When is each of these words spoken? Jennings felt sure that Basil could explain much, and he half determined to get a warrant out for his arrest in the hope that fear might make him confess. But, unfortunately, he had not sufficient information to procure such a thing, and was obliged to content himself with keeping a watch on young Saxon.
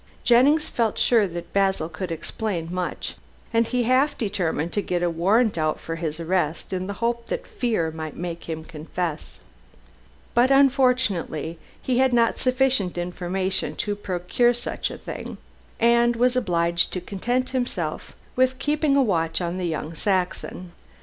Jennings 0.23 0.67
felt 0.67 0.97
sure 0.97 1.27
that 1.27 1.53
Basil 1.53 1.87
could 1.87 2.11
explain 2.11 2.69
much, 2.73 3.13
and 3.53 3.67
he 3.67 3.83
half 3.83 4.17
determined 4.17 4.73
to 4.73 4.81
get 4.81 5.03
a 5.03 5.11
warrant 5.11 5.59
out 5.59 5.79
for 5.79 5.97
his 5.97 6.19
arrest 6.19 6.73
in 6.73 6.87
the 6.87 6.93
hope 7.05 7.27
that 7.27 7.45
fear 7.45 7.91
might 7.91 8.15
make 8.17 8.45
him 8.49 8.63
confess. 8.63 9.37
But, 10.33 10.49
unfortunately, 10.49 11.59
he 11.79 11.99
had 11.99 12.13
not 12.13 12.39
sufficient 12.39 12.97
information 12.97 13.75
to 13.75 13.95
procure 13.95 14.55
such 14.55 14.89
a 14.89 14.97
thing, 14.97 15.37
and 15.79 16.15
was 16.15 16.35
obliged 16.35 16.91
to 16.93 16.99
content 16.99 17.51
himself 17.51 18.15
with 18.35 18.57
keeping 18.57 18.95
a 18.95 19.03
watch 19.03 19.39
on 19.39 19.61
young 19.63 19.93
Saxon. 19.93 20.71